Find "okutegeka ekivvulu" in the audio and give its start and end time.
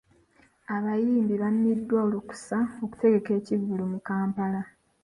2.83-3.83